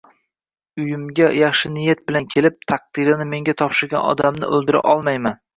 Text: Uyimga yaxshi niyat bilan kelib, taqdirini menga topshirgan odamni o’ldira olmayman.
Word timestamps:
Uyimga 0.83 1.27
yaxshi 1.39 1.71
niyat 1.75 2.01
bilan 2.09 2.27
kelib, 2.35 2.57
taqdirini 2.73 3.31
menga 3.35 3.57
topshirgan 3.63 4.11
odamni 4.15 4.53
o’ldira 4.59 4.87
olmayman. 4.95 5.43